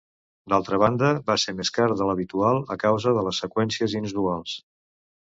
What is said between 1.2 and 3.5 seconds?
va ser més car de l'habitual, a causa de les